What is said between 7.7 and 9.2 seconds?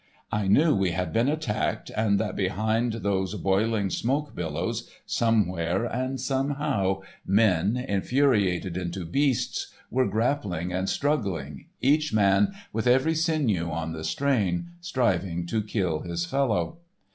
infuriated into